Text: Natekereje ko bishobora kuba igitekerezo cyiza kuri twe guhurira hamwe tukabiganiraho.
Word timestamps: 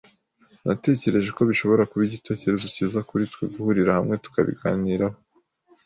Natekereje 0.65 1.29
ko 1.37 1.41
bishobora 1.49 1.87
kuba 1.89 2.03
igitekerezo 2.05 2.65
cyiza 2.73 2.99
kuri 3.09 3.23
twe 3.31 3.43
guhurira 3.53 3.91
hamwe 3.97 4.15
tukabiganiraho. 4.23 5.17